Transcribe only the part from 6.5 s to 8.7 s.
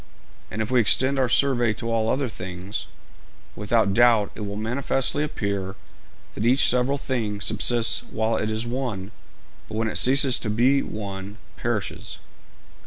several thing subsists while it is